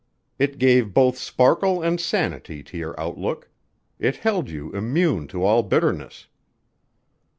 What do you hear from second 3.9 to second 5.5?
It held you immune to